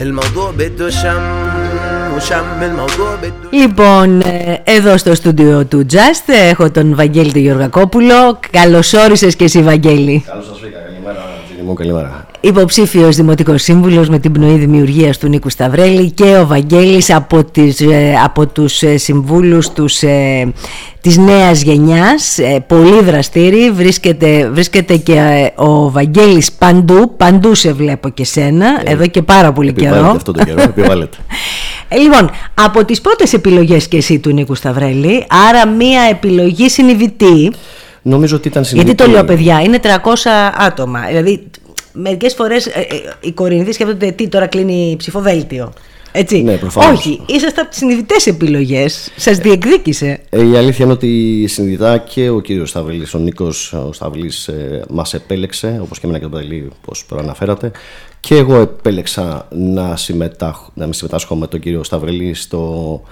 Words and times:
الموضوع 0.00 0.52
بده 0.56 0.90
شم 0.90 1.22
وشم 2.16 2.62
الموضوع 2.62 3.16
بده 3.20 3.48
Λοιπόν, 3.50 4.20
ε, 4.20 4.62
εδώ 4.64 4.96
στο 4.96 5.14
στούντιο 5.14 5.64
του 5.64 5.86
Just 5.90 6.32
έχω 6.50 6.70
τον 6.70 6.94
Βαγγέλη 6.94 7.32
τον 7.32 7.40
Γεωργακόπουλο. 7.40 8.40
Καλώς 8.50 8.92
όρισες 8.92 9.36
και 9.36 9.44
εσύ 9.44 9.62
Βαγγέλη. 9.62 10.24
Καλώ 10.26 10.42
σα 10.42 10.52
βρήκα. 10.52 10.78
Καλημέρα, 11.58 11.58
Τζίνι 11.58 11.62
μου. 11.66 11.74
Καλημέρα. 11.74 12.26
Υποψήφιος 12.40 13.16
Δημοτικός 13.16 13.62
Σύμβουλος 13.62 14.08
με 14.08 14.18
την 14.18 14.32
πνοή 14.32 14.58
δημιουργίας 14.58 15.18
του 15.18 15.28
Νίκου 15.28 15.50
Σταυρέλη 15.50 16.10
και 16.10 16.36
ο 16.36 16.46
Βαγγέλης 16.46 17.14
από, 17.14 17.44
τις, 17.44 17.80
ε, 17.80 18.14
από 18.24 18.46
τους 18.46 18.82
ε, 18.82 18.96
συμβούλους 18.96 19.70
τους, 19.70 20.02
ε, 20.02 20.52
της 21.00 21.16
νέας 21.16 21.62
γενιάς, 21.62 22.38
ε, 22.38 22.64
πολύ 22.66 23.02
δραστήριοι, 23.02 23.70
βρίσκεται, 23.70 24.50
βρίσκεται 24.52 24.96
και 24.96 25.12
ε, 25.12 25.62
ο 25.62 25.90
Βαγγέλης 25.90 26.52
παντού, 26.52 27.16
παντού 27.16 27.54
σε 27.54 27.72
βλέπω 27.72 28.08
και 28.08 28.24
σένα, 28.24 28.82
εδώ 28.84 29.06
και 29.06 29.22
πάρα 29.22 29.52
πολύ 29.52 29.68
Επιβάλλεται 29.68 30.00
καιρό. 30.00 30.16
αυτό 30.16 30.32
το 30.32 30.44
καιρό. 30.44 30.62
Επιβάλλεται. 30.62 31.16
Ε, 31.90 31.96
λοιπόν, 31.96 32.30
από 32.54 32.84
τις 32.84 33.00
πρώτες 33.00 33.32
επιλογές 33.32 33.88
και 33.88 33.96
εσύ 33.96 34.18
του 34.18 34.30
Νίκου 34.30 34.54
Σταυρέλη, 34.54 35.26
άρα 35.48 35.66
μία 35.66 36.00
επιλογή 36.10 36.68
συνειδητή, 36.68 37.52
Νομίζω 38.02 38.36
ότι 38.36 38.48
ήταν 38.48 38.62
γιατί 38.62 38.78
συνειδητή. 38.78 39.04
το 39.04 39.10
λέω 39.10 39.24
παιδιά, 39.24 39.60
είναι 39.60 39.80
300 39.82 39.88
άτομα, 40.56 41.00
δηλαδή 41.06 41.46
μερικές 41.92 42.34
φορές 42.34 42.66
ε, 42.66 42.80
ε, 42.80 42.86
οι 43.20 43.32
Κορινθοί 43.32 43.72
σκέφτονται 43.72 44.10
τι 44.10 44.28
τώρα 44.28 44.46
κλείνει 44.46 44.94
ψηφοδέλτιο. 44.98 45.72
Έτσι. 46.12 46.42
Ναι, 46.42 46.56
προφανώς. 46.56 46.98
Όχι, 46.98 47.20
είσαστε 47.26 47.60
από 47.60 47.70
τις 47.70 47.78
συνειδητές 47.78 48.26
επιλογές, 48.26 49.10
σας 49.16 49.38
διεκδίκησε. 49.38 50.20
Ε, 50.30 50.48
η 50.48 50.56
αλήθεια 50.56 50.84
είναι 50.84 50.94
ότι 50.94 51.44
συνειδητά 51.48 51.98
και 51.98 52.28
ο 52.28 52.40
κύριος 52.40 52.68
Σταυλή, 52.68 53.06
ο 53.14 53.18
Νίκος 53.18 53.72
ο 53.72 53.92
Σταυλή, 53.92 54.32
ε, 54.46 54.80
μας 54.88 55.14
επέλεξε, 55.14 55.78
όπως 55.82 55.98
και 55.98 56.06
εμένα 56.06 56.18
και 56.18 56.28
τον 56.30 56.40
Παντελή, 56.40 56.70
όπως 56.82 57.04
προαναφέρατε. 57.04 57.70
Και 58.20 58.34
εγώ 58.34 58.56
επέλεξα 58.56 59.48
να, 59.50 59.96
συμμετάχω, 59.96 60.70
να 60.74 60.92
συμμετάσχω 60.92 61.34
με 61.34 61.46
τον 61.46 61.60
κύριο 61.60 61.84
Σταυρελή 61.84 62.34
στο 62.34 63.02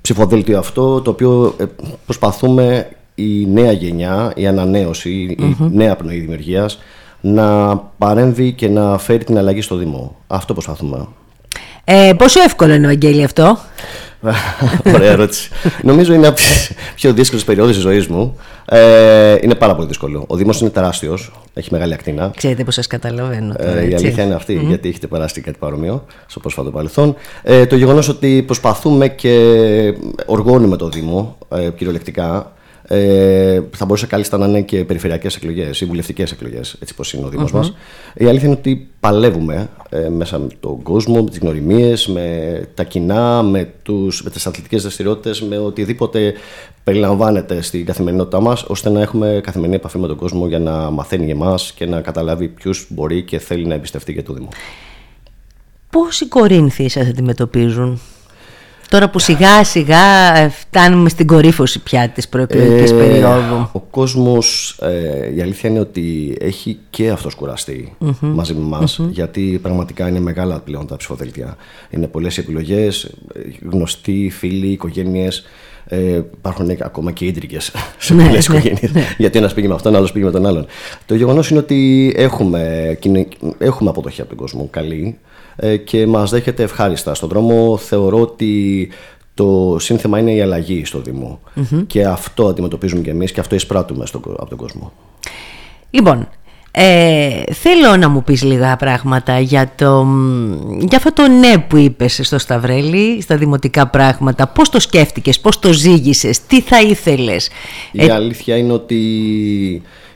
ψηφοδέλτιο 0.00 0.58
αυτό, 0.58 1.00
το 1.00 1.10
οποίο 1.10 1.54
ε, 1.58 1.64
προσπαθούμε 2.04 2.88
η 3.14 3.46
νέα 3.46 3.72
γενιά, 3.72 4.32
η 4.36 4.46
ανανέωση, 4.46 5.10
η 5.10 5.56
νέα 5.70 5.96
πνοή 5.96 6.18
δημιουργίας 6.18 6.78
να 7.20 7.76
παρέμβει 7.76 8.52
και 8.52 8.68
να 8.68 8.98
φέρει 8.98 9.24
την 9.24 9.38
αλλαγή 9.38 9.60
στο 9.60 9.76
Δήμο. 9.76 10.16
Αυτό 10.26 10.52
προσπαθούμε. 10.52 11.06
Ε, 11.84 12.12
πόσο 12.16 12.40
εύκολο 12.42 12.72
είναι, 12.72 12.86
Βαγγέλη, 12.86 13.24
αυτό; 13.24 13.58
Ωραία 14.94 15.10
ερώτηση. 15.10 15.50
Νομίζω 15.82 16.14
είναι 16.14 16.26
από 16.26 16.36
τις 16.36 16.72
πιο 16.94 17.12
δύσκολες 17.12 17.44
περιόδους 17.44 17.74
της 17.74 17.82
ζωής 17.82 18.06
μου. 18.06 18.36
Ε, 18.64 19.36
είναι 19.40 19.54
πάρα 19.54 19.74
πολύ 19.74 19.86
δύσκολο. 19.88 20.24
Ο 20.26 20.36
Δήμος 20.36 20.60
είναι 20.60 20.70
τεράστιος, 20.70 21.32
έχει 21.54 21.68
μεγάλη 21.72 21.94
ακτίνα. 21.94 22.30
Ξέρετε 22.36 22.64
πως 22.64 22.74
σας 22.74 22.86
καταλαβαίνω 22.86 23.54
τώρα, 23.54 23.70
Ε, 23.70 23.82
η 23.82 23.92
έτσι. 23.92 24.04
αλήθεια 24.04 24.24
είναι 24.24 24.34
αυτή, 24.34 24.54
γιατί 24.54 24.88
έχετε 24.88 25.06
περάσει 25.06 25.40
κάτι 25.40 25.58
παρόμοιο 25.58 26.04
στο 26.26 26.40
πρόσφατο 26.40 26.70
παρελθόν. 26.70 27.14
Ε, 27.42 27.66
το 27.66 27.76
γεγονός 27.76 28.08
ότι 28.08 28.42
προσπαθούμε 28.46 29.08
και 29.08 29.34
οργώνουμε 30.26 30.76
το 30.76 30.88
Δήμο 30.88 31.38
ε, 31.54 31.68
κυριολεκτικά. 31.76 32.52
Ε, 32.86 33.60
θα 33.72 33.84
μπορούσε 33.84 34.06
κάλλιστα 34.06 34.38
να 34.38 34.46
είναι 34.46 34.60
και 34.60 34.84
περιφερειακές 34.84 35.36
εκλογές 35.36 35.80
ή 35.80 35.84
βουλευτικές 35.84 36.32
εκλογές, 36.32 36.76
έτσι 36.80 36.94
πώ 36.94 37.04
είναι 37.14 37.26
ο 37.26 37.28
Δήμος 37.28 37.52
μας. 37.52 37.74
Η 38.14 38.26
αλήθεια 38.26 38.48
είναι 38.48 38.56
ότι 38.58 38.88
παλεύουμε 39.00 39.68
ε, 39.88 40.08
μέσα 40.08 40.38
με 40.38 40.46
τον 40.60 40.82
κόσμο, 40.82 41.22
με 41.22 41.30
τις 41.30 41.38
γνωριμίες, 41.38 42.06
με 42.06 42.68
τα 42.74 42.84
κοινά, 42.84 43.42
με, 43.42 43.72
τους, 43.82 44.22
με 44.22 44.30
τις 44.30 44.46
αθλητικές 44.46 44.82
δραστηριότητες, 44.82 45.42
με 45.42 45.58
οτιδήποτε 45.58 46.34
περιλαμβάνεται 46.84 47.62
στην 47.62 47.86
καθημερινότητά 47.86 48.40
μας, 48.40 48.62
ώστε 48.62 48.90
να 48.90 49.00
έχουμε 49.00 49.40
καθημερινή 49.42 49.76
επαφή 49.76 49.98
με 49.98 50.06
τον 50.06 50.16
κόσμο 50.16 50.46
για 50.46 50.58
να 50.58 50.90
μαθαίνει 50.90 51.24
για 51.24 51.34
εμά 51.34 51.58
και 51.74 51.86
να 51.86 52.00
καταλάβει 52.00 52.48
ποιου 52.48 52.72
μπορεί 52.88 53.22
και 53.22 53.38
θέλει 53.38 53.66
να 53.66 53.74
εμπιστευτεί 53.74 54.12
για 54.12 54.22
το 54.22 54.32
Δήμο. 54.32 54.48
Πώς 55.90 56.20
οι 56.20 56.28
Κορίνθιοι 56.28 56.88
σας 56.88 57.08
αντιμετωπίζουν; 57.08 58.00
Τώρα 58.92 59.10
που 59.10 59.18
σιγά 59.18 59.64
σιγά 59.64 60.36
ε, 60.36 60.48
φτάνουμε 60.48 61.08
στην 61.08 61.26
κορύφωση 61.26 61.78
πια 61.82 62.08
της 62.08 62.28
προεκλογικής 62.28 62.90
Ε, 62.90 62.94
περίοδου. 62.94 63.68
Ο 63.72 63.80
κόσμος, 63.80 64.78
ε, 64.82 65.34
η 65.34 65.40
αλήθεια 65.42 65.70
είναι 65.70 65.78
ότι 65.80 66.36
έχει 66.40 66.78
και 66.90 67.10
αυτός 67.10 67.34
κουραστεί 67.34 67.96
μαζί 68.20 68.54
με 68.54 68.60
εμάς, 68.64 69.00
γιατί 69.10 69.58
πραγματικά 69.62 70.08
είναι 70.08 70.20
μεγάλα 70.20 70.58
πλέον 70.60 70.86
τα 70.86 70.96
ψηφοδέλτια. 70.96 71.56
Είναι 71.90 72.06
πολλές 72.06 72.38
επιλογές, 72.38 73.04
ε, 73.04 73.40
γνωστοί, 73.70 74.30
φίλοι, 74.38 74.66
οικογένειες, 74.66 75.44
ε, 75.86 75.98
υπάρχουν 76.38 76.70
ακόμα 76.80 77.12
και 77.12 77.24
ίντρικες 77.24 77.72
σε 77.98 78.14
Ναι, 78.14 78.24
πολλές 78.26 78.48
ναι, 78.48 78.56
οικογένειες, 78.56 79.06
γιατί 79.18 79.38
ένας 79.38 79.54
πήγε 79.54 79.68
με 79.68 79.74
αυτόν, 79.74 79.96
άλλος 79.96 80.12
πήγε 80.12 80.24
με 80.24 80.30
τον 80.30 80.46
άλλον. 80.46 80.66
Το 81.06 81.14
γεγονός 81.14 81.50
είναι 81.50 81.58
ότι 81.58 82.12
έχουμε, 82.16 82.96
κοινε- 83.00 83.32
έχουμε 83.58 83.90
αποδοχή 83.90 84.20
από 84.20 84.28
τον 84.28 84.38
κόσμο 84.38 84.68
καλή. 84.70 85.18
ε, 85.24 85.26
και 85.84 86.06
μας 86.06 86.30
δέχεται 86.30 86.62
ευχάριστα 86.62 87.14
στον 87.14 87.28
δρόμο. 87.28 87.76
Θεωρώ 87.76 88.20
ότι 88.20 88.88
το 89.34 89.76
σύνθεμα 89.80 90.18
είναι 90.18 90.32
η 90.32 90.40
αλλαγή 90.40 90.84
στο 90.84 90.98
Δήμο. 90.98 91.40
Και 91.86 92.04
αυτό 92.04 92.46
αντιμετωπίζουμε 92.46 93.02
και 93.02 93.10
εμείς 93.10 93.32
και 93.32 93.40
αυτό 93.40 93.54
εισπράττουμε 93.54 94.06
στον, 94.06 94.20
κο- 94.20 94.36
από 94.38 94.48
τον 94.48 94.58
κόσμο. 94.58 94.92
Λοιπόν, 95.90 96.28
ε, 96.70 97.42
θέλω 97.52 97.96
να 97.96 98.08
μου 98.08 98.22
πεις 98.22 98.42
λίγα 98.42 98.76
πράγματα 98.76 99.40
για, 99.40 99.72
το, 99.76 100.06
για 100.78 100.96
αυτό 100.96 101.12
το 101.12 101.28
ναι 101.28 101.58
που 101.58 101.76
είπες 101.76 102.20
στο 102.22 102.38
Σταυρέλη, 102.38 103.20
στα 103.20 103.36
δημοτικά 103.36 103.86
πράγματα. 103.86 104.46
Πώς 104.46 104.68
το 104.68 104.80
σκέφτηκες, 104.80 105.40
πώς 105.40 105.58
το 105.58 105.72
ζήγησες, 105.72 106.46
τι 106.46 106.60
θα 106.60 106.80
ήθελες; 106.80 107.50
Η 107.92 108.08
αλήθεια 108.10 108.56
είναι 108.56 108.72
ότι 108.72 109.02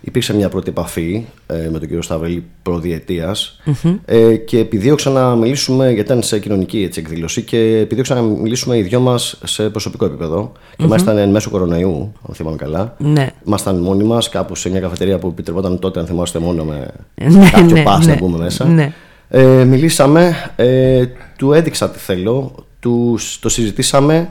υπήρξε 0.06 0.34
μια 0.34 0.49
πρώτη 0.49 0.69
επαφή 0.69 1.27
ε, 1.47 1.55
με 1.55 1.78
τον 1.78 1.81
κύριο 1.81 2.03
Σταυρέλη 2.03 2.44
προδιετίας, 2.62 3.61
ε, 4.05 4.37
και 4.37 4.59
επιδίωξα 4.59 5.11
να 5.11 5.34
μιλήσουμε, 5.34 5.84
γιατί 5.84 6.00
ήταν 6.00 6.22
σε 6.22 6.39
κοινωνική 6.39 6.83
έτσι, 6.83 7.00
εκδήλωση, 7.00 7.43
και 7.43 7.59
επιδίωξα 7.59 8.15
να 8.15 8.22
μιλήσουμε 8.22 8.77
οι 8.78 8.83
δυο 8.83 9.00
μας 9.00 9.41
σε 9.45 9.71
προσωπικό 9.71 10.05
επίπεδο. 10.05 10.53
Και 10.77 10.87
μάλιστα 10.87 11.12
ήταν 11.12 11.22
εν 11.22 11.31
μέσω 11.31 11.50
κορονοϊού, 11.50 12.12
αν 12.28 12.34
θυμάμαι 12.34 12.56
καλά. 12.56 12.95
Ναι. 12.99 13.28
Ήμασταν 13.47 13.78
μόνοι 13.78 14.05
μας 14.05 14.28
κάπου 14.28 14.55
σε 14.55 14.71
μια 14.71 14.81
καφετερία 14.81 15.19
που 15.19 15.28
επιτρεπόταν 15.28 15.78
τότε, 15.78 16.00
αν 16.00 16.06
θυμάστε, 16.06 16.39
μόνο 16.39 16.65
με 16.65 16.91
Ναι, 17.15 17.50
κάποιο 17.50 17.77
ναι, 17.77 17.83
pass 17.87 17.99
ναι. 17.99 18.06
να 18.06 18.16
μπούμε 18.16 18.39
μέσα. 18.39 18.65
Ναι. 18.65 18.93
Ε, 19.28 19.65
μιλήσαμε, 19.65 20.53
ε, 20.56 21.05
του 21.39 21.53
έδειξα 21.53 21.91
τι 21.91 21.99
θέλω, 21.99 22.55
του, 22.81 23.19
το 23.41 23.49
συζητήσαμε 23.49 24.31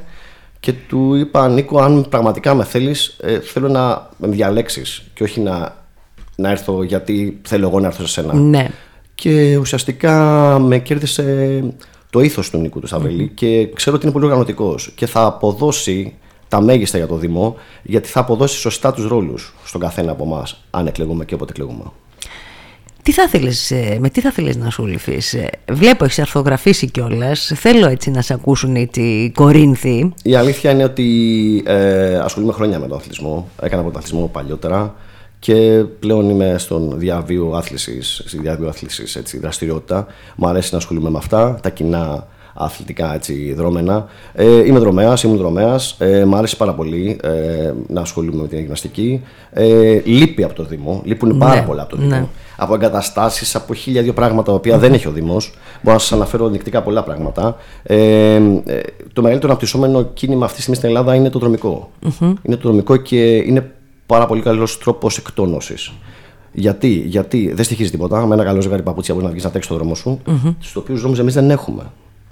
και 0.66 0.74
του 0.88 1.16
είπα 1.16 1.50
Νίκο, 1.50 1.80
αν 1.80 2.06
πραγματικά 2.10 2.54
με 2.54 2.64
θέλεις, 2.64 3.18
ε, 3.22 3.40
θέλω 3.40 3.68
να 3.70 4.10
με 4.18 4.28
διαλέξεις 4.28 5.04
και 5.14 5.24
όχι 5.24 5.40
να, 5.40 5.76
να 6.36 6.50
έρθω 6.50 6.84
γιατί 6.84 7.40
θέλω 7.44 7.68
εγώ 7.68 7.80
να 7.80 7.88
έρθω 7.88 8.02
σε 8.02 8.08
σένα. 8.08 8.34
Ναι. 8.34 8.70
Και 9.16 9.58
ουσιαστικά 9.58 10.14
με 10.60 10.80
κέρδισε 10.80 11.64
το 12.10 12.20
ήθος 12.20 12.50
του 12.50 12.58
Νίκου 12.58 12.80
του 12.80 12.88
Σταυρελή 12.88 13.28
και 13.28 13.70
ξέρω 13.74 13.96
ότι 13.96 14.06
είναι 14.06 14.14
πολύ 14.14 14.26
οργανωτικός 14.26 14.92
και 14.96 15.06
θα 15.06 15.26
αποδώσει 15.26 16.14
τα 16.48 16.62
μέγιστα 16.62 16.98
για 16.98 17.08
το 17.08 17.16
Δήμο 17.16 17.56
γιατί 17.84 18.08
θα 18.08 18.20
αποδώσει 18.20 18.58
σωστά 18.58 18.94
τους 18.94 19.08
ρόλους 19.08 19.54
στον 19.66 19.82
καθένα 19.82 20.12
από 20.12 20.24
εμάς 20.24 20.64
αν 20.72 20.88
εκλεγούμε 20.88 21.26
και 21.26 21.34
όποτε 21.34 21.52
εκλεγούμε. 21.52 21.84
Τι 23.06 23.12
θα 23.12 23.28
θέλεις, 23.28 23.72
ε, 23.72 23.98
με 24.00 24.10
τι 24.10 24.22
θα 24.22 24.32
θέλεις 24.32 24.58
να 24.58 24.70
σου 24.70 24.86
λυφείς. 24.86 25.34
ε, 25.34 25.50
Βλέπω 25.72 26.04
έχεις 26.04 26.20
αρθογραφήσει 26.20 26.90
κιόλας. 26.92 27.52
Θέλω 27.56 27.88
έτσι 27.88 28.12
να 28.12 28.22
σε 28.22 28.34
ακούσουν 28.34 28.76
έτσι 28.76 29.02
οι 29.02 29.32
Κορίνθιοι. 29.32 30.14
Η 30.24 30.36
αλήθεια 30.36 30.72
είναι 30.72 30.84
ότι 30.84 31.64
ε, 31.66 32.16
ασχολούμαι 32.18 32.54
χρόνια 32.54 32.80
με 32.80 32.88
τον 32.88 32.98
αθλητισμό. 32.98 33.50
Έκανα 33.62 33.82
πρωταθλητισμό 33.82 34.28
παλιότερα 34.28 34.96
και 35.40 35.84
πλέον 36.00 36.30
είμαι 36.30 36.56
στον 36.58 37.00
διαβίου 37.00 37.56
άθλησης, 37.56 38.22
στη 38.26 38.38
διαβίου 38.38 38.68
άθλησης 38.68 39.16
έτσι, 39.16 39.40
δραστηριότητα. 39.40 40.08
Μου 40.36 40.48
αρέσει 40.48 40.70
να 40.72 40.78
ασχολούμαι 40.78 41.10
με 41.10 41.18
αυτά, 41.18 41.60
τα 41.62 41.70
κοινά 41.70 42.28
αθλητικά 42.58 43.14
έτσι, 43.14 43.54
δρόμενα. 43.54 44.06
Ε, 44.34 44.66
είμαι 44.66 44.80
δρομέας, 44.80 45.24
ήμουν 45.24 45.38
δρομέας. 45.38 45.96
Ε, 46.00 46.26
μ' 46.26 46.36
άρεσε 46.36 46.56
πάρα 46.56 46.74
πολύ 46.74 47.20
ε, 47.24 47.74
να 47.88 48.02
ασχολούμαι 48.02 48.42
με 48.42 48.48
την 48.48 48.60
γυμναστική. 48.60 49.22
Ε, 49.52 50.02
λείπει 50.06 50.44
από 50.44 50.54
το 50.54 50.64
Δήμο, 50.64 51.02
λείπουν 51.06 51.38
πάρα 51.38 51.64
πολλά 51.64 51.82
από 51.82 51.92
το 51.92 51.98
Δήμο. 51.98 52.10
ναι. 52.10 52.28
Από 52.58 52.74
εγκαταστάσεις, 52.74 53.56
από 53.56 53.74
χίλια 53.74 54.02
δύο 54.02 54.14
πράγματα 54.14 54.52
τα 54.52 54.58
οποία 54.58 54.78
δεν 54.78 54.94
έχει 54.94 55.08
ο 55.08 55.12
Δήμος. 55.12 55.54
Μπορώ 55.82 55.96
να 55.96 56.02
σας 56.02 56.12
αναφέρω 56.12 56.48
νυχτικά 56.50 56.82
πολλά 56.82 57.04
πράγματα. 57.04 57.56
Ε, 57.84 57.96
ε, 57.96 58.42
το 59.14 59.22
μεγαλύτερο 59.22 59.52
αναπτυσσόμενο 59.52 60.04
κίνημα 60.04 60.46
αυτή 60.46 60.56
τη 60.56 60.62
στιγμή 60.62 60.78
στην 60.78 60.90
Ελλάδα 60.90 61.16
είναι 61.16 61.30
το 61.30 61.40
δρομικο 61.40 61.90
Είναι 62.42 62.56
το 62.56 62.62
δρομικό 62.62 62.96
και 62.96 63.36
είναι 63.36 63.72
πάρα 64.06 64.26
πολύ 64.26 64.42
καλός 64.42 64.78
τρόπος 64.78 65.18
εκτόνωσης. 65.18 65.94
Γιατί, 66.52 66.88
γιατί 66.88 67.52
δεν 67.54 67.66
στοιχίζει 67.66 67.92
τίποτα. 67.92 68.26
Με 68.26 68.34
ένα 68.34 68.44
καλό 68.44 68.62
ζευγάρι 68.62 68.84
παπούτσια 68.84 69.14
μπορείς 69.14 69.28
να 69.28 69.34
βγεις 69.34 69.46
να 69.46 69.50
τρέξεις 69.50 69.72
το 69.72 69.78
δρόμο 69.78 69.96
σου, 69.96 70.20
mm-hmm. 70.26 70.56
στους 70.60 70.76
οποίους 70.76 71.00
δρόμους 71.00 71.20
εμείς 71.20 71.34
δεν 71.34 71.50
έχουμε. 71.50 71.84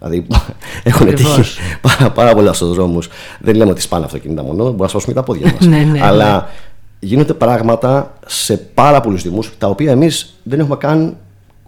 Δηλαδή 0.04 0.28
έχουν 0.84 1.08
Ακριβώς. 1.08 1.36
τύχει 1.36 1.60
πάρα, 1.82 2.12
πάρα 2.12 2.34
πολλά 2.34 2.54
στους 2.54 2.74
δρόμους. 2.74 3.10
Δεν 3.40 3.56
λέμε 3.56 3.72
ότι 3.72 3.82
σπάνε 3.82 4.06
αυτοκίνητα 4.06 4.44
μόνο, 4.44 4.64
μπορεί 4.64 4.82
να 4.82 4.88
σπάσουμε 4.88 5.14
και 5.14 5.20
τα 5.20 5.26
πόδια 5.26 5.52
μας. 5.52 5.68
Ναι, 5.74 5.78
ναι, 5.78 6.00
Αλλά 6.04 6.50
γίνονται 7.00 7.34
πράγματα 7.34 8.18
σε 8.26 8.58
πάρα 8.58 9.02
πολλούς 9.02 9.22
Δήμου 9.24 9.44
τα 9.58 9.68
οποία 9.68 9.92
εμείς 9.92 10.34
δεν 10.44 10.60
έχουμε 10.60 10.76
καν 10.76 11.18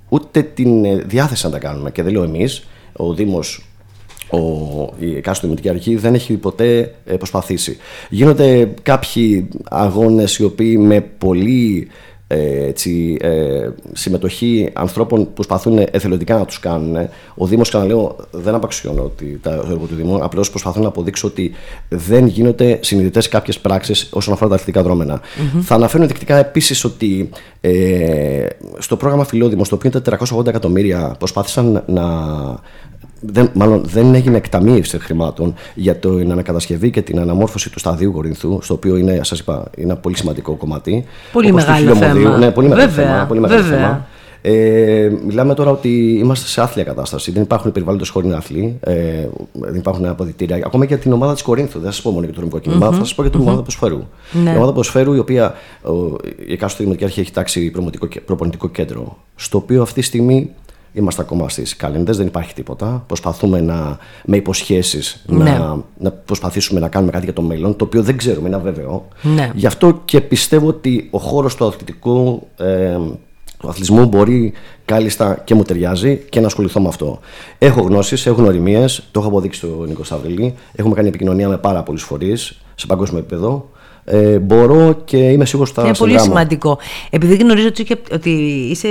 ούτε 0.10 0.42
την 0.42 0.86
ε, 0.86 0.96
διάθεση 0.96 1.46
να 1.46 1.52
τα 1.52 1.60
κάνουμε. 1.60 1.92
Και 1.92 2.04
δεν 2.04 2.12
λέω 2.14 2.24
εμείς, 2.24 2.64
ο 2.94 3.14
Δήμος, 3.14 3.66
η 5.00 5.16
εκάστοτε 5.16 5.48
δημοτική 5.48 5.70
αρχή 5.70 5.96
δεν 5.96 6.14
έχει 6.14 6.34
ποτέ 6.34 6.94
ε, 7.06 7.16
προσπαθήσει. 7.16 7.78
Γίνονται 8.10 8.74
κάποιοι 8.82 9.50
αγώνες 9.64 10.38
οι 10.38 10.44
οποίοι 10.44 10.78
με 10.80 11.02
πολύ 11.02 11.88
ε, 11.90 12.15
έτσι, 12.28 13.18
ε, 13.22 13.70
συμμετοχή 13.94 14.70
ανθρώπων 14.74 15.26
που 15.26 15.34
προσπαθούν 15.34 15.88
εθελοντικά 15.92 16.38
να 16.38 16.46
τους 16.46 16.60
κάνουν. 16.60 17.10
Ο 17.36 17.48
Δήμος, 17.48 17.70
ξαναλέω, 17.70 18.16
δεν 18.32 18.56
απαξιώνω 18.56 19.04
ότι 19.04 19.40
τα 19.42 19.52
έργο 19.52 19.86
του 19.86 19.96
Δήμου. 19.96 20.24
Απλώς 20.24 20.50
προσπαθώ 20.50 20.82
να 20.82 20.88
αποδείξω 20.88 21.28
ότι 21.28 21.52
δεν 21.90 22.28
γίνονται 22.28 22.80
συνειδητές 22.82 23.28
κάποιες 23.28 23.60
πράξεις 23.60 24.10
όσον 24.12 24.34
αφορά 24.34 24.50
τα 24.50 24.56
αθλητικά 24.56 24.84
Θα 25.62 25.76
αναφέρω 25.76 26.02
ενδεικτικά 26.02 26.36
επίσης 26.36 26.84
ότι 26.84 27.30
ε, 27.62 28.46
στο 28.78 28.96
πρόγραμμα 28.96 29.24
Φιλόδημος, 29.24 29.70
το 29.70 29.76
οποίο 29.76 29.92
είναι 29.94 30.18
480 30.38 30.46
εκατομμύρια, 30.48 31.16
προσπάθησαν 31.20 31.84
να 31.88 32.04
δεν, 33.32 33.50
μάλλον 33.54 33.82
δεν 33.86 34.16
έγινε 34.16 34.38
εκταμείευση 34.38 35.00
χρημάτων 35.00 35.54
για 35.76 35.96
την 35.96 36.32
ανακατασκευή 36.32 36.90
και 36.90 37.02
την 37.02 37.20
αναμόρφωση 37.20 37.72
του 37.72 37.80
σταδίου 37.80 38.12
Κορινθού, 38.12 38.60
στο 38.62 38.74
οποίο 38.74 38.98
είναι, 38.98 39.20
σας 39.24 39.40
είπα, 39.40 39.54
είναι 39.78 39.92
ένα 39.92 40.00
πολύ 40.00 40.18
σημαντικό 40.18 40.54
κομμάτι. 40.54 41.06
Πολύ 41.32 41.52
μεγάλο 41.52 41.96
θέμα. 41.96 42.38
Ναι, 42.38 42.52
πολύ 42.52 42.68
μεγάλο 42.68 42.90
βέβαια, 42.90 43.06
θέμα. 43.06 43.26
Πολύ 43.26 43.40
μεγάλο 43.40 43.64
θέμα. 43.64 44.08
Ε, 44.48 45.12
μιλάμε 45.26 45.54
τώρα 45.54 45.72
ότι 45.72 46.18
είμαστε 46.20 46.48
σε 46.48 46.62
άθλια 46.62 46.84
κατάσταση. 46.84 47.32
Δεν 47.32 47.42
υπάρχουν 47.42 47.72
περιβάλλοντες 47.72 48.10
χωρίς 48.10 48.34
άθλοι, 48.34 48.78
ε, 48.80 48.94
δεν 49.52 49.76
υπάρχουν 49.76 50.06
αποδητήρια. 50.06 50.56
Ακόμα 50.56 50.86
και 50.86 50.94
για 50.94 51.04
την 51.04 51.14
ομάδα 51.14 51.34
της 51.34 51.42
Κορίνθου. 51.42 51.80
Δεν 51.80 51.88
θα 51.88 51.92
σας 51.92 52.02
πω 52.02 52.12
μόνο 52.12 52.26
για 52.26 52.34
το 52.34 52.40
νομικό 52.40 52.60
κίνημα, 52.60 52.88
mm-hmm. 52.88 52.92
θα 52.92 52.98
σας 52.98 53.16
πω 53.16 53.22
για 53.22 53.32
την 53.32 53.40
mm-hmm. 53.40 53.44
ομάδα 53.44 53.62
ποσφαίρου. 53.62 54.04
Ναι. 54.32 54.52
Η 54.52 54.56
ομάδα 54.56 54.74
ποσφαίρου, 54.74 55.14
η 55.14 55.20
οποία 55.20 55.54
η 56.48 56.54
εκάστοτε 56.54 56.84
δημοτική 56.84 57.06
αρχή 57.06 57.20
έχει 57.20 57.32
τάξει 57.32 57.72
προπονητικό 58.26 58.68
κέντρο, 58.68 59.18
στο 59.36 59.58
οποίο 59.58 59.82
αυτή 59.82 60.00
τη 60.00 60.06
στιγμή 60.06 60.50
Είμαστε 60.98 61.22
ακόμα 61.22 61.50
στις 61.50 61.76
καλένδε, 61.76 62.12
δεν 62.12 62.28
υπάρχει 62.28 62.54
τίποτα. 62.54 63.04
Προσπαθούμε 63.08 63.62
να, 63.62 63.98
με 64.26 64.38
υποσχέσεις 64.38 65.24
ναι. 65.26 65.44
να, 65.44 65.84
να 65.98 66.12
προσπαθήσουμε 66.12 66.80
να 66.80 66.90
κάνουμε 66.90 67.12
κάτι 67.12 67.24
για 67.24 67.34
το 67.34 67.42
μέλλον, 67.42 67.76
το 67.76 67.86
οποίο 67.86 68.04
δεν 68.04 68.18
ξέρουμε, 68.18 68.48
είναι 68.48 68.56
αβέβαιο. 68.56 69.08
Ναι. 69.22 69.52
Γι' 69.56 69.66
αυτό 69.66 70.02
και 70.06 70.22
πιστεύω 70.22 70.68
ότι 70.68 71.08
ο 71.12 71.18
χώρος 71.20 71.56
του 71.56 71.66
αθλητικού 71.66 72.48
ε, 72.58 72.98
του 73.58 73.68
αθλητισμού 73.68 74.06
μπορεί 74.06 74.54
κάλλιστα 74.86 75.42
και 75.44 75.56
μου 75.56 75.64
ταιριάζει 75.64 76.16
και 76.30 76.40
να 76.40 76.46
ασχοληθώ 76.46 76.82
με 76.82 76.88
αυτό. 76.88 77.20
Έχω 77.58 77.82
γνώσεις, 77.82 78.26
έχω 78.26 78.42
γνωριμίες, 78.42 79.04
το 79.12 79.20
έχω 79.20 79.30
αποδείξει 79.30 79.60
στο 79.60 79.86
Νίκο 79.88 80.04
Σταυριλή. 80.04 80.54
Έχουμε 80.76 80.96
κάνει 80.96 81.08
επικοινωνία 81.08 81.50
με 81.50 81.58
πάρα 81.58 81.84
πολλούς 81.84 82.04
φορείς 82.04 82.62
σε 82.76 82.86
παγκόσμιο 82.86 83.20
επίπεδο 83.20 83.70
ε, 84.08 84.40
μπορώ 84.40 85.02
και 85.06 85.18
είμαι 85.18 85.46
σίγουρος 85.46 85.70
ότι 85.72 85.80
θα 85.80 85.86
Είναι 85.86 85.96
πολύ 85.98 86.20
σημαντικό. 86.20 86.78
Επειδή 87.10 87.36
γνωρίζω 87.36 87.68
ότι 88.12 88.30
είσαι, 88.70 88.90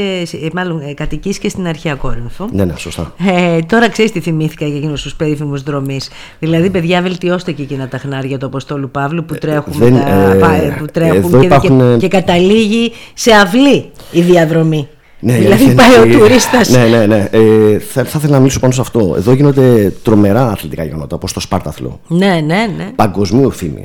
μάλλον 0.53 0.81
ε, 0.81 0.95
κατοικείς 0.95 1.39
και 1.39 1.49
στην 1.49 1.67
αρχαία 1.67 1.95
Κόρινθο. 1.95 2.49
Ναι, 2.53 2.65
ναι, 2.65 2.75
σωστά. 2.77 3.15
Ε, 3.27 3.59
τώρα 3.59 3.89
ξέρεις 3.89 4.13
τι 4.13 4.21
θυμήθηκα 4.21 4.67
για 4.67 4.77
εκείνους 4.77 5.03
τους 5.03 5.15
περίφημους 5.15 5.63
δρομή. 5.63 6.01
Δηλαδή, 6.39 6.71
παιδιά, 6.71 7.03
βελτιώστε 7.03 7.53
και 7.53 7.63
εκείνα 7.63 7.89
τα 7.89 7.99
χνάρια 7.99 8.39
του 8.39 8.47
Αποστόλου 8.47 8.91
Παύλου 8.91 9.25
που 9.25 9.35
τρέχουν, 9.35 9.73
Δεν, 9.77 9.93
τα, 10.41 10.55
ε, 10.55 10.77
που 10.79 10.87
τρέχουν 10.93 11.41
και, 11.41 11.47
υπάρχουν... 11.47 11.79
και, 11.79 11.97
και, 11.97 12.09
καταλήγει 12.09 12.93
σε 13.15 13.31
αυλή 13.31 13.91
η 14.11 14.21
διαδρομή. 14.21 14.89
Ναι, 15.21 15.39
δηλαδή 15.39 15.75
πάει 15.75 16.01
ο 16.01 16.19
τουρίστας. 16.19 16.69
Ναι, 16.69 16.87
ναι, 16.87 17.07
ναι. 17.07 17.29
Ε, 17.31 17.79
θα, 17.79 18.05
θα 18.05 18.19
ήθελα 18.19 18.33
να 18.33 18.39
μιλήσω 18.39 18.61
πάνω 18.61 18.73
σε 18.73 18.81
αυτό. 18.81 19.15
Εδώ 19.17 19.33
γίνονται 19.33 19.93
τρομερά 20.03 20.51
αθλητικά 20.51 20.85
γεγονότα, 20.85 21.17
όπως 21.17 21.33
το 21.33 21.41
Σπάρταθλο. 21.41 22.01
Ναι, 22.07 22.41
ναι, 22.47 22.67
ναι. 22.77 22.91
Παγκοσμίου 22.97 23.51
φήμη. 23.51 23.85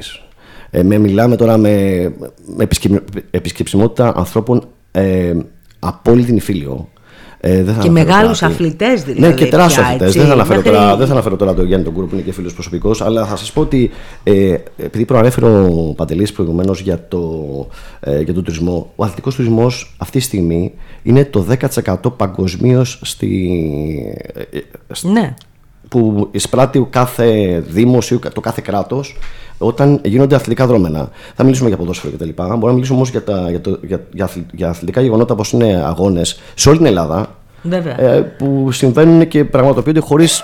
Ε, 0.72 0.84
με 0.84 0.98
μιλάμε 0.98 1.36
τώρα 1.36 1.58
με, 1.58 2.04
με 2.56 2.68
επισκεψιμότητα 3.32 4.14
ανθρώπων 4.16 4.68
ε, 4.92 5.34
από 5.80 6.12
όλη 6.12 6.24
την 6.24 6.36
Ιφίλιο. 6.36 6.90
Ε, 7.42 7.64
δεν 7.64 7.74
θα 7.74 7.82
και 7.82 7.90
μεγάλους 7.90 8.44
αθλητές 8.44 9.04
δηλαδή. 9.04 9.28
Ναι, 9.28 9.34
και 9.34 9.46
τεράστιους 9.46 9.86
αθλητές. 9.86 10.14
Δεν, 10.14 10.26
θα 10.26 10.32
αναφέρω 10.34 10.62
τώρα, 10.62 10.96
δεν 10.96 11.08
θα 11.08 11.14
αναφέρω 11.14 11.36
τώρα 11.36 11.54
τον 11.54 11.66
Γιάννη 11.66 11.86
τον 11.86 11.94
Κούρο 11.94 12.06
που 12.06 12.16
είναι 12.16 12.24
και 12.24 12.32
φίλος 12.32 12.54
προσωπικός, 12.54 13.02
αλλά 13.02 13.26
θα 13.26 13.36
σας 13.36 13.52
πω 13.52 13.62
ότι 13.62 13.90
ε, 14.24 14.56
επειδή 14.78 15.06
προανέφερε 15.06 15.46
ο 15.46 15.94
Παντελής 15.96 16.32
προηγουμένως 16.32 16.82
για, 16.82 17.08
το, 17.08 17.48
ε, 18.00 18.22
για 18.22 18.34
τον 18.34 18.44
τουρισμό, 18.44 18.92
ο 18.96 19.04
αθλητικός 19.04 19.36
τουρισμός 19.36 19.96
αυτή 19.98 20.18
τη 20.18 20.24
στιγμή 20.24 20.74
είναι 21.04 21.26
το 21.26 21.46
10% 21.86 21.96
παγκοσμίως 22.18 23.00
στη. 23.04 23.50
Ε, 24.52 24.60
ναι. 25.02 25.34
Που 25.90 26.28
εισπράττει 26.32 26.78
ο 26.78 26.88
κάθε 26.90 27.60
δήμος 27.68 28.12
ή 28.12 28.20
το 28.34 28.42
κάθε 28.42 28.62
κράτος 28.66 29.18
όταν 29.58 30.00
γίνονται 30.04 30.36
αθλητικά 30.36 30.68
δρόμενα. 30.68 31.10
Θα 31.36 31.44
μιλήσουμε 31.44 31.68
για 31.70 31.78
ποδόσφαιρο 31.78 32.14
κτλ. 32.14 32.30
Μπορούμε 32.36 32.66
να 32.66 32.72
μιλήσουμε 32.72 32.98
όμως 32.98 33.10
για, 33.10 33.24
για, 33.50 33.62
για, 33.82 34.02
για, 34.14 34.30
για 34.52 34.70
αθλητικά 34.70 35.02
γεγονότα 35.02 35.34
όπως 35.34 35.52
είναι 35.52 35.84
αγώνες 35.86 36.40
σε 36.56 36.70
όλη 36.70 36.78
την 36.78 36.88
Ελλάδα. 36.88 37.36
Ε, 37.98 38.22
που 38.38 38.72
συμβαίνουν 38.72 39.28
και 39.28 39.46
πραγματοποιούνται 39.46 40.00
χωρίς 40.00 40.44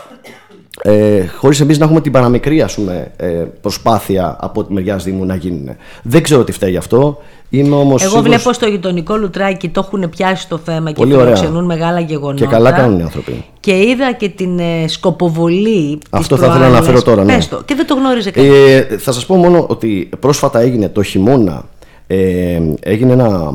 ε, 0.88 1.26
χωρίς 1.38 1.60
εμείς 1.60 1.78
να 1.78 1.86
έχουμε 1.86 2.02
την 2.02 2.12
παραμικρή 2.12 2.62
ας 2.62 2.74
πούμε, 2.74 3.12
ε, 3.18 3.28
προσπάθεια 3.62 4.38
από 4.40 4.64
τη 4.64 4.74
μεριά 4.74 4.96
Δήμου 4.96 5.26
να 5.26 5.36
γίνουν. 5.36 5.70
Δεν 6.04 6.24
ξέρω 6.24 6.44
τι 6.44 6.52
φταίει 6.52 6.70
γι' 6.70 6.78
αυτό. 6.78 7.18
Είμαι 7.50 7.76
όμως 7.76 8.02
Εγώ 8.02 8.12
σίγουρος... 8.12 8.34
βλέπω 8.34 8.54
στο 8.54 8.66
γειτονικό 8.66 9.16
Λουτράκι 9.16 9.70
το 9.70 9.84
έχουν 9.86 10.10
πιάσει 10.10 10.48
το 10.48 10.58
θέμα 10.58 10.92
Πολύ 10.92 11.12
και 11.12 11.18
φιλοξενούν 11.18 11.66
μεγάλα 11.66 12.00
γεγονότα. 12.00 12.46
Και 12.46 12.52
καλά 12.52 12.72
κάνουν 12.72 13.00
οι 13.00 13.02
άνθρωποι. 13.02 13.46
Και 13.60 13.72
είδα 13.72 14.14
και 14.14 14.30
την 14.30 14.60
ε, 14.60 14.88
σκοποβολή. 14.88 16.00
Αυτό 16.10 16.38
θα 16.38 16.46
ήθελα 16.46 16.60
να 16.60 16.66
αναφέρω 16.78 17.02
τώρα. 17.02 17.24
Ναι. 17.24 17.38
το. 17.50 17.62
Και 17.66 17.76
δεν 17.76 17.88
το 17.88 17.96
γνώριζε 17.96 18.32
κανείς. 18.32 18.52
Ε, 18.52 18.98
θα 18.98 19.12
σας 19.12 19.26
πω 19.26 19.36
μόνο 19.36 19.66
ότι 19.70 20.10
πρόσφατα 20.20 20.60
έγινε 20.60 20.90
το 20.90 21.04
χειμώνα. 21.04 21.66
Ε, 22.08 22.62
έγινε 22.80 23.14
ένα 23.14 23.54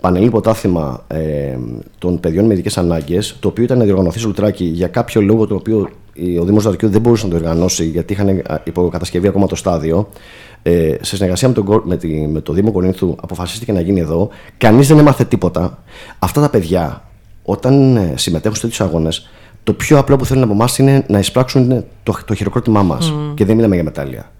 πανελή 0.00 0.30
ποτάθημα 0.30 1.04
ε, 1.06 1.58
των 1.98 2.20
παιδιών 2.20 2.44
με 2.44 2.52
ειδικές 2.52 2.78
ανάγκες, 2.78 3.36
το 3.40 3.48
οποίο 3.48 3.64
ήταν 3.64 3.82
διοργανωθεί 3.82 4.18
στο 4.18 4.28
Λουτράκι 4.28 4.64
για 4.64 4.88
κάποιο 4.88 5.20
λόγο 5.20 5.46
το 5.46 5.54
οποίο 5.54 5.88
ο 6.40 6.44
Δήμος 6.44 6.64
Δαρκιού 6.64 6.88
δεν 6.88 7.00
μπορούσε 7.00 7.24
να 7.24 7.30
το 7.30 7.36
οργανώσει 7.36 7.84
γιατί 7.84 8.12
είχαν 8.12 8.42
υποκατασκευή 8.64 9.28
ακόμα 9.28 9.46
το 9.46 9.56
στάδιο. 9.56 10.08
Ε, 10.62 10.96
σε 11.00 11.16
συνεργασία 11.16 11.48
με, 11.48 11.54
τον, 11.54 11.82
με, 11.84 11.96
τη, 11.96 12.08
με 12.08 12.40
το 12.40 12.52
Δήμο 12.52 12.72
Κορίνθου 12.72 13.16
αποφασίστηκε 13.20 13.72
να 13.72 13.80
γίνει 13.80 14.00
εδώ. 14.00 14.28
Κανείς 14.58 14.88
δεν 14.88 14.98
έμαθε 14.98 15.24
τίποτα. 15.24 15.82
Αυτά 16.18 16.40
τα 16.40 16.50
παιδιά, 16.50 17.08
όταν 17.42 17.96
ε, 17.96 18.12
συμμετέχουν 18.16 18.56
σε 18.56 18.62
τέτοιους 18.62 18.80
αγώνες, 18.80 19.28
το 19.64 19.72
πιο 19.72 19.98
απλό 19.98 20.16
που 20.16 20.24
θέλουν 20.24 20.42
από 20.42 20.52
εμάς 20.52 20.78
είναι 20.78 21.04
να 21.08 21.18
εισπράξουν 21.18 21.84
το, 22.02 22.18
το 22.24 22.34
χειροκρότημά 22.34 22.82
μας. 22.82 23.12
Mm. 23.12 23.34
Και 23.34 23.44
δεν 23.44 23.56
μιλάμε 23.56 23.74
για 23.74 23.84
μετάλλια. 23.84 24.30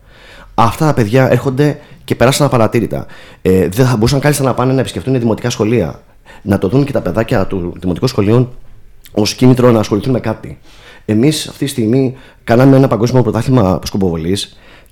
Αυτά 0.60 0.86
τα 0.86 0.94
παιδιά 0.94 1.30
έρχονται 1.30 1.78
και 2.04 2.14
περάσαν 2.14 2.46
απαρατήρητα. 2.46 3.06
Ε, 3.42 3.68
δεν 3.68 3.86
θα 3.86 3.96
μπορούσαν 3.96 4.20
κάλλιστα 4.20 4.44
να 4.44 4.54
πάνε 4.54 4.72
να 4.72 4.80
επισκεφτούν 4.80 5.18
δημοτικά 5.18 5.50
σχολεία. 5.50 6.00
Να 6.42 6.58
το 6.58 6.68
δουν 6.68 6.84
και 6.84 6.92
τα 6.92 7.00
παιδάκια 7.00 7.46
του 7.46 7.72
δημοτικών 7.80 8.08
σχολείων 8.08 8.48
ως 9.12 9.34
κίνητρο 9.34 9.70
να 9.70 9.78
ασχοληθούν 9.78 10.12
με 10.12 10.20
κάτι. 10.20 10.58
Εμείς 11.04 11.48
αυτή 11.48 11.64
τη 11.64 11.70
στιγμή 11.70 12.16
κάναμε 12.44 12.76
ένα 12.76 12.88
παγκόσμιο 12.88 13.22
πρωτάθλημα 13.22 13.80
σκοποβολή 13.84 14.36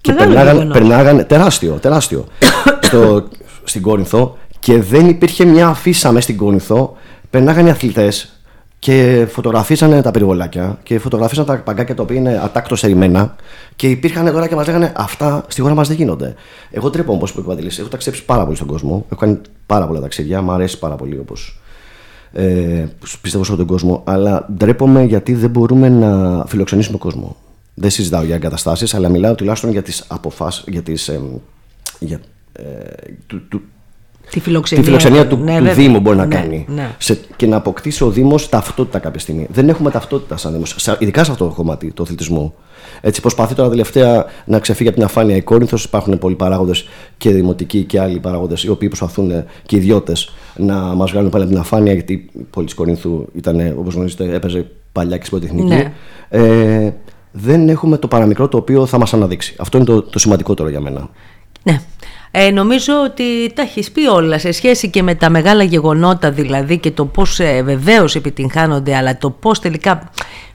και 0.00 0.12
περνάγαν, 0.12 0.70
περνάγαν, 0.72 1.26
τεράστιο, 1.26 1.72
τεράστιο 1.72 2.26
στο, 2.86 3.28
στην 3.64 3.82
Κόρινθο 3.82 4.36
και 4.58 4.82
δεν 4.82 5.08
υπήρχε 5.08 5.44
μια 5.44 5.66
αφίσα 5.68 6.08
μέσα 6.08 6.22
στην 6.22 6.36
Κόρινθο. 6.36 6.96
Περνάγαν 7.30 7.66
οι 7.66 7.70
αθλητές 7.70 8.35
και 8.86 9.26
φωτογραφίσανε 9.30 10.02
τα 10.02 10.10
περιβολάκια 10.10 10.78
και 10.82 10.98
φωτογραφίσανε 10.98 11.46
τα 11.46 11.56
παγκάκια 11.56 11.94
τα 11.94 12.02
οποία 12.02 12.16
είναι 12.16 12.40
ατάκτως 12.42 12.84
ερημένα 12.84 13.36
και 13.76 13.90
υπήρχαν 13.90 14.32
τώρα 14.32 14.48
και 14.48 14.54
μας 14.54 14.66
λέγανε 14.66 14.92
αυτά 14.96 15.44
στη 15.48 15.60
χώρα 15.60 15.74
μας 15.74 15.88
δεν 15.88 15.96
γίνονται. 15.96 16.34
Εγώ 16.70 16.90
τρέπω 16.90 17.12
όπω 17.12 17.26
είπε 17.26 17.50
ο 17.50 17.56
Έχω 17.78 17.88
ταξιδέψει 17.88 18.24
πάρα 18.24 18.44
πολύ 18.44 18.56
στον 18.56 18.68
κόσμο. 18.68 19.06
Έχω 19.10 19.20
κάνει 19.20 19.40
πάρα 19.66 19.86
πολλά 19.86 20.00
ταξίδια. 20.00 20.42
Μου 20.42 20.50
αρέσει 20.50 20.78
πάρα 20.78 20.94
πολύ 20.94 21.18
όπως 21.18 21.60
ε, 22.32 22.86
πιστεύω 23.20 23.44
σε 23.44 23.50
όλο 23.50 23.58
τον 23.58 23.68
κόσμο. 23.68 24.02
Αλλά 24.06 24.48
ντρέπομαι 24.56 25.02
γιατί 25.02 25.34
δεν 25.34 25.50
μπορούμε 25.50 25.88
να 25.88 26.44
φιλοξενήσουμε 26.46 26.98
κόσμο. 26.98 27.36
Δεν 27.74 27.90
συζητάω 27.90 28.22
για 28.22 28.34
εγκαταστάσεις, 28.34 28.94
αλλά 28.94 29.08
μιλάω 29.08 29.34
τουλάχιστον 29.34 29.70
για 29.70 29.82
τις 29.82 30.04
αποφάσεις. 30.08 30.64
Για 30.66 30.82
τις, 30.82 31.08
ε, 31.08 31.20
για, 31.98 32.20
ε, 32.52 32.62
του, 33.26 33.48
του, 33.48 33.62
Τη 34.30 34.40
φιλοξενία, 34.40 34.84
τη 34.84 34.90
φιλοξενία 34.90 35.26
του, 35.26 35.36
ναι, 35.36 35.58
του 35.58 35.74
Δήμου 35.74 36.00
μπορεί 36.00 36.16
να 36.16 36.26
ναι, 36.26 36.34
κάνει. 36.34 36.66
Ναι. 36.68 36.94
Σε, 36.98 37.18
και 37.36 37.46
να 37.46 37.56
αποκτήσει 37.56 38.04
ο 38.04 38.10
Δήμος 38.10 38.48
ταυτότητα 38.48 38.98
κάποια 38.98 39.20
στιγμή. 39.20 39.46
Δεν 39.50 39.68
έχουμε 39.68 39.90
ταυτότητα 39.90 40.36
σαν 40.36 40.52
Δήμος, 40.52 40.96
ειδικά 40.98 41.24
σε 41.24 41.30
αυτό 41.30 41.46
το 41.46 41.54
κομμάτι, 41.54 41.92
το 41.92 42.02
αθλητισμό. 42.02 42.54
Έτσι 43.00 43.20
προσπαθεί 43.20 43.54
τώρα 43.54 43.68
τελευταία 43.68 44.26
να 44.44 44.58
ξεφύγει 44.58 44.88
από 44.88 44.96
την 44.96 45.06
αφάνεια 45.06 45.36
η 45.36 45.42
Κόρινθος. 45.42 45.84
Υπάρχουν 45.84 46.18
πολλοί 46.18 46.34
παράγοντες 46.34 46.88
και 47.16 47.30
δημοτικοί 47.30 47.84
και 47.84 48.00
άλλοι 48.00 48.18
παράγοντες 48.18 48.64
οι 48.64 48.68
οποίοι 48.68 48.88
προσπαθούν 48.88 49.44
και 49.66 49.76
ιδιώτες 49.76 50.32
να 50.56 50.74
μας 50.74 51.10
βγάλουν 51.10 51.30
πάλι 51.30 51.44
από 51.44 51.52
την 51.52 51.60
αφάνεια 51.62 51.92
γιατί 51.92 52.12
η 52.12 52.46
πόλη 52.50 52.66
της 52.66 52.74
Κορίνθου 52.74 53.24
ήταν, 53.34 53.74
όπως 53.78 53.94
γνωρίζετε, 53.94 54.34
έπαιζε 54.34 54.66
παλιά 54.92 55.18
και 55.18 55.24
στην 55.24 55.38
Πολυτεχνική. 55.38 55.74
Ναι. 55.74 55.92
Ε, 56.28 56.92
δεν 57.32 57.68
έχουμε 57.68 57.96
το 57.96 58.08
παραμικρό 58.08 58.48
το 58.48 58.56
οποίο 58.56 58.86
θα 58.86 58.98
μας 58.98 59.14
αναδείξει. 59.14 59.54
Αυτό 59.58 59.76
είναι 59.76 59.86
το, 59.86 60.02
το 60.02 60.18
σημαντικότερο 60.18 60.68
για 60.68 60.80
μένα. 60.80 61.08
Ναι. 61.62 61.80
Ε, 62.38 62.50
νομίζω 62.50 62.92
ότι 63.04 63.52
τα 63.54 63.62
έχεις 63.62 63.90
πει 63.90 64.06
όλα 64.06 64.38
σε 64.38 64.52
σχέση 64.52 64.90
και 64.90 65.02
με 65.02 65.14
τα 65.14 65.30
μεγάλα 65.30 65.62
γεγονότα 65.62 66.30
δηλαδή 66.30 66.78
και 66.78 66.90
το 66.90 67.04
πώς 67.04 67.40
ε, 67.40 67.62
βεβαίως 67.62 68.14
επιτυγχάνονται 68.14 68.96
αλλά 68.96 69.18
το 69.18 69.30
πώς 69.30 69.60
τελικά 69.60 70.10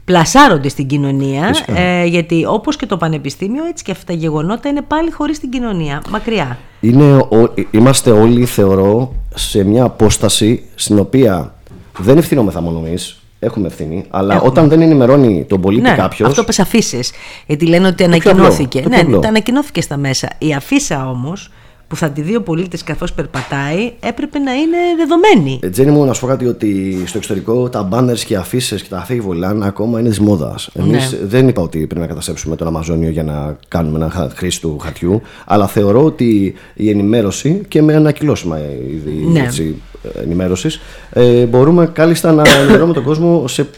πλασάρονται 0.06 0.70
στην 0.70 0.88
κοινωνία 0.88 1.56
ε, 1.76 2.06
γιατί 2.06 2.46
όπως 2.48 2.76
και 2.76 2.86
το 2.86 2.98
πανεπιστήμιο 2.98 3.66
έτσι 3.66 3.84
και 3.84 3.92
αυτά 3.92 4.06
τα 4.06 4.14
γεγονότα 4.14 4.70
είναι 4.70 4.82
πάλι 4.82 5.12
χωρίς 5.12 5.40
την 5.40 5.50
κοινωνία, 5.50 6.02
μακριά. 6.10 6.58
Είναι, 6.80 7.28
είμαστε 7.72 8.12
όλοι 8.12 8.46
θεωρώ 8.46 9.14
σε 9.36 9.64
μια 9.64 9.84
απόσταση 9.84 10.64
στην 10.76 11.00
οποία 11.00 11.56
δεν 11.98 12.18
ευθυνόμεθα 12.18 12.62
μόνο 12.62 12.84
εμείς 12.86 13.16
Έχουμε 13.44 13.68
ευθύνη, 13.68 14.06
αλλά 14.10 14.42
όταν 14.42 14.70
δεν 14.70 14.82
ενημερώνει 14.82 15.46
τον 15.50 15.62
πολίτη 15.62 15.90
ναι, 15.90 15.96
κάποιο. 15.96 16.28
Αυτό 16.28 16.44
πες 16.44 16.60
αφήσεις. 16.60 17.12
Γιατί 17.48 17.68
λένε 17.68 17.88
ότι 17.88 18.04
ανακοινώθηκε. 18.04 18.84
ναι, 18.90 19.04
το 19.04 19.28
ανακοινώθηκε 19.28 19.82
στα 19.82 19.98
μέσα. 19.98 20.30
Η 20.38 20.54
αφίσα 20.54 21.10
όμως 21.10 21.50
που 21.91 21.98
θα 21.98 22.10
τη 22.10 22.21
δει 22.21 22.36
ο 22.36 22.41
πολίτης 22.41 22.83
καθώς 22.83 23.13
περπατάει 23.13 23.91
έπρεπε 24.00 24.39
να 24.39 24.53
είναι 24.53 24.77
δεδομένη. 24.98 25.60
Ε, 25.63 25.69
Τζένι 25.69 25.91
μου, 25.91 26.05
να 26.05 26.13
σου 26.13 26.21
πω 26.21 26.27
κάτι 26.27 26.48
ότι 26.48 27.01
στο 27.05 27.17
εξωτερικό 27.17 27.69
τα 27.69 27.89
banners 27.91 28.19
και 28.25 28.36
αφήσεις 28.36 28.81
και 28.81 28.89
τα 28.89 28.98
αφήγη 28.98 29.21
ακόμα 29.62 30.00
είναι 30.00 30.10
της 30.10 30.19
μόδας. 30.19 30.69
Εμείς 30.74 31.12
Ναι. 31.12 31.17
δεν 31.27 31.48
είπα 31.48 31.62
ότι 31.62 31.77
πρέπει 31.88 32.01
να 32.01 32.07
καταστρέψουμε 32.07 32.55
τον 32.55 32.67
Αμαζόνιο 32.67 33.10
για 33.10 33.24
να 33.24 33.57
κάνουμε 33.67 33.98
ένα 33.98 34.10
χα- 34.10 34.29
χρήση 34.36 34.62
του 34.62 34.77
χαρτιού, 34.81 35.21
αλλά 35.45 35.67
θεωρώ 35.67 36.03
ότι 36.03 36.53
η 36.74 36.89
ενημέρωση 36.89 37.62
και 37.67 37.81
με 37.81 37.95
ανακυλώσιμα 37.95 38.60
είδη 38.89 39.25
Ναι. 39.31 39.39
έτσι, 39.39 39.81
ενημέρωσης 40.24 40.79
ε, 41.12 41.45
μπορούμε 41.45 41.86
κάλλιστα 41.93 42.31
να 42.31 42.43
ενημερώνουμε 42.60 42.93
τον 42.93 43.03
κόσμο 43.03 43.48
σε 43.48 43.69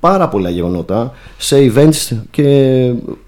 πάρα 0.00 0.28
πολλά 0.28 0.50
γεγονότα, 0.50 1.12
σε 1.36 1.72
events 1.74 2.16
και 2.30 2.46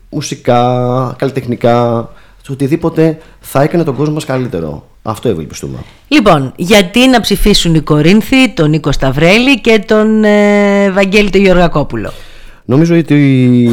μουσικά, 0.09 1.15
καλλιτεχνικά, 1.19 2.09
σε 2.45 2.53
οτιδήποτε 2.53 3.19
θα 3.41 3.63
έκανε 3.63 3.85
τον 3.85 3.95
κόσμο 3.97 4.15
μας 4.15 4.25
καλύτερο. 4.25 4.87
Αυτό 5.03 5.29
ευελπιστούμε. 5.29 5.79
Λοιπόν, 6.09 6.53
γιατί 6.57 7.09
να 7.09 7.21
ψηφίσουν 7.21 7.75
οι 7.75 7.81
Κορίνθοι, 7.81 8.55
τον 8.55 8.71
Νίκο 8.71 8.93
Σταυρέλη 8.93 9.61
και 9.61 9.85
τον 9.87 10.25
ε, 10.25 10.91
Βαγγέλη 10.91 11.31
τον 11.31 11.41
Γεωργακόπουλο. 11.41 12.13
Νομίζω 12.65 12.99
ότι 12.99 13.71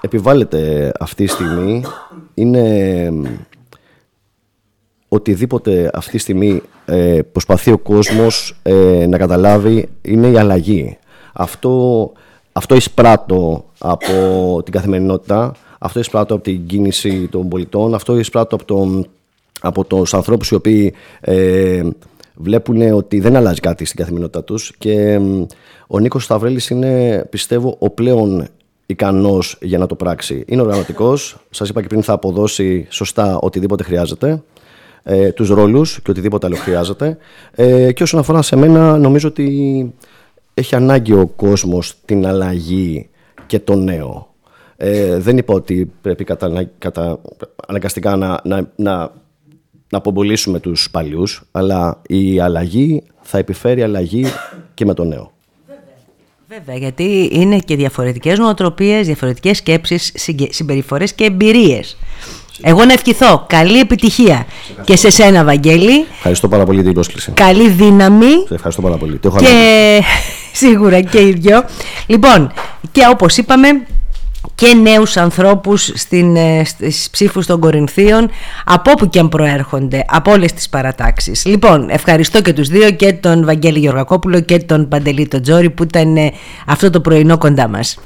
επιβάλλεται 0.00 0.92
αυτή 1.00 1.24
τη 1.24 1.30
στιγμή 1.30 1.84
είναι 2.34 3.12
οτιδήποτε 5.08 5.90
αυτή 5.94 6.10
τη 6.10 6.18
στιγμή 6.18 6.62
ε, 6.84 7.18
προσπαθεί 7.32 7.70
ο 7.70 7.78
κόσμος 7.78 8.56
ε, 8.62 9.06
να 9.08 9.18
καταλάβει 9.18 9.88
είναι 10.02 10.26
η 10.26 10.36
αλλαγή. 10.36 10.98
Αυτό, 11.32 12.12
αυτό 12.52 12.74
εισπράττω 12.74 13.64
από 13.78 14.12
την 14.64 14.72
καθημερινότητα, 14.72 15.52
αυτό 15.82 15.98
εισπράττω 15.98 16.34
από 16.34 16.42
την 16.42 16.66
κίνηση 16.66 17.28
των 17.30 17.48
πολιτών, 17.48 17.94
αυτό 17.94 18.18
εισπράττω 18.18 18.54
από, 18.54 18.64
τον, 18.64 19.06
από 19.60 19.84
τους 19.84 20.14
ανθρώπους 20.14 20.48
οι 20.50 20.54
οποίοι 20.54 20.94
ε, 21.20 21.82
βλέπουν 22.34 22.92
ότι 22.92 23.20
δεν 23.20 23.36
αλλάζει 23.36 23.60
κάτι 23.60 23.84
στην 23.84 23.98
καθημερινότητά 23.98 24.44
τους 24.44 24.72
και 24.78 25.18
μ, 25.18 25.46
ο 25.86 25.98
Νίκος 25.98 26.24
Σταυρέλης 26.24 26.70
είναι 26.70 27.24
πιστεύω 27.30 27.76
ο 27.78 27.90
πλέον 27.90 28.48
ικανός 28.86 29.58
για 29.60 29.78
να 29.78 29.86
το 29.86 29.94
πράξει. 29.94 30.44
Είναι 30.46 30.60
οργανωτικός, 30.60 31.36
σας 31.50 31.68
είπα 31.68 31.80
και 31.80 31.86
πριν 31.86 32.02
θα 32.02 32.12
αποδώσει 32.12 32.86
σωστά 32.90 33.38
οτιδήποτε 33.38 33.82
χρειάζεται 33.82 34.42
ε, 35.02 35.32
τους 35.32 35.48
ρόλους 35.48 36.00
και 36.02 36.10
οτιδήποτε 36.10 36.46
άλλο 36.46 36.56
χρειάζεται 36.56 37.16
ε, 37.54 37.92
και 37.92 38.02
όσον 38.02 38.20
αφορά 38.20 38.42
σε 38.42 38.56
μένα 38.56 38.98
νομίζω 38.98 39.28
ότι 39.28 39.94
έχει 40.54 40.74
ανάγκη 40.74 41.12
ο 41.12 41.26
κόσμος 41.26 41.94
την 42.04 42.26
αλλαγή 42.26 43.08
και 43.46 43.58
το 43.58 43.74
νέο. 43.74 44.34
Ε, 44.82 45.18
δεν 45.18 45.38
είπα 45.38 45.54
ότι 45.54 45.90
πρέπει 46.02 46.24
κατα, 46.24 46.70
κατα, 46.78 47.18
αναγκαστικά 47.68 48.16
να, 48.16 48.40
να, 48.44 48.56
να, 48.76 48.96
να 49.88 49.98
απομπολίσουμε 49.98 50.60
τους 50.60 50.88
παλιούς, 50.90 51.42
αλλά 51.50 52.00
η 52.08 52.40
αλλαγή 52.40 53.02
θα 53.22 53.38
επιφέρει 53.38 53.82
αλλαγή 53.82 54.26
και 54.74 54.84
με 54.84 54.94
το 54.94 55.04
νέο. 55.04 55.32
Βέβαια, 56.48 56.76
γιατί 56.76 57.28
είναι 57.32 57.58
και 57.58 57.76
διαφορετικές 57.76 58.38
νοοτροπίες, 58.38 59.06
διαφορετικές 59.06 59.56
σκέψεις, 59.56 60.12
συγκε- 60.14 60.52
συμπεριφορές 60.52 61.12
και 61.12 61.24
εμπειρίες. 61.24 61.96
Εγώ 62.62 62.84
να 62.84 62.92
ευχηθώ 62.92 63.44
καλή 63.48 63.78
επιτυχία 63.78 64.46
και 64.84 64.96
σε 64.96 65.10
σένα 65.10 65.44
Βαγγέλη, 65.44 66.04
Ευχαριστώ 66.16 66.48
πάρα 66.48 66.62
πολύ 66.64 66.74
για 66.76 66.84
την 66.84 66.94
πρόσκληση. 66.94 67.30
καλή 67.32 67.68
δύναμη 67.70 68.30
Σε 68.46 68.54
ευχαριστώ 68.54 68.82
πάρα 68.82 68.96
πολύ. 68.96 69.16
Το 69.18 69.28
έχω 69.28 69.36
ανάγκη. 69.38 69.54
και 69.54 70.00
σίγουρα 70.66 71.00
και 71.00 71.20
οι 71.20 71.32
δυο. 71.32 71.64
Λοιπόν, 72.06 72.52
και 72.92 73.00
όπως 73.10 73.36
είπαμε 73.36 73.68
και 74.60 74.74
νέους 74.74 75.16
ανθρώπους 75.16 75.92
στην, 75.94 76.36
ε, 76.36 76.64
στις 76.64 77.08
ψήφους 77.10 77.46
των 77.46 77.60
Κορινθίων 77.60 78.30
από 78.64 78.90
όπου 78.90 79.08
και 79.08 79.18
αν 79.18 79.28
προέρχονται, 79.28 80.04
από 80.08 80.30
όλες 80.30 80.52
τις 80.52 80.68
παρατάξεις. 80.68 81.44
Λοιπόν, 81.44 81.90
ευχαριστώ 81.90 82.42
και 82.42 82.52
τους 82.52 82.68
δύο 82.68 82.90
και 82.90 83.12
τον 83.12 83.44
Βαγγέλη 83.44 83.78
Γεωργακόπουλο 83.78 84.40
και 84.40 84.58
τον 84.58 84.88
Παντελή 84.88 85.28
τον 85.28 85.42
Τζόρι 85.42 85.70
που 85.70 85.82
ήταν 85.82 86.16
ε, 86.16 86.32
αυτό 86.66 86.90
το 86.90 87.00
πρωινό 87.00 87.38
κοντά 87.38 87.68
μας. 87.68 87.98